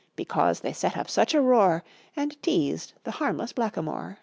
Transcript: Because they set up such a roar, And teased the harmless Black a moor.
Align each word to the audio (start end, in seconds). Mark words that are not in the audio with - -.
Because 0.15 0.61
they 0.61 0.73
set 0.73 0.97
up 0.97 1.07
such 1.11 1.35
a 1.35 1.41
roar, 1.41 1.83
And 2.15 2.41
teased 2.41 2.93
the 3.03 3.11
harmless 3.11 3.53
Black 3.53 3.77
a 3.77 3.83
moor. 3.83 4.17